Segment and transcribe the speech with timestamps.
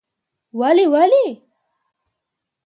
[0.59, 1.27] ولې؟ ولې؟؟؟….